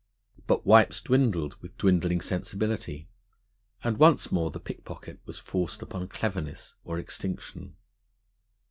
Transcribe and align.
But 0.47 0.65
wipes 0.65 0.99
dwindled, 0.99 1.57
with 1.61 1.77
dwindling 1.77 2.21
sensibility; 2.21 3.07
and 3.83 3.97
once 3.99 4.31
more 4.31 4.49
the 4.49 4.59
pickpocket 4.59 5.19
was 5.27 5.37
forced 5.37 5.83
upon 5.83 6.07
cleverness 6.07 6.73
or 6.83 6.97
extinction. 6.97 7.75